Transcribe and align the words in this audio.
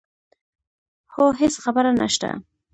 هو 1.13 1.25
هېڅ 1.41 1.53
خبره 1.63 1.91
نه 1.99 2.07
شته. 2.13 2.29